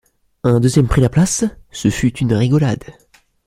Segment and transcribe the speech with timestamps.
[0.43, 2.85] Un deuxième prit la place, ce fut une rigolade.